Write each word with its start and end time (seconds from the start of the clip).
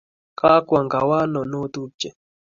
Kakwong 0.39 0.89
Kawoo 0.91 1.17
ano 1.23 1.41
notupche? 1.51 2.09